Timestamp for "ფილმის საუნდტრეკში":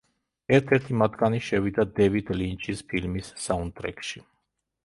2.93-4.25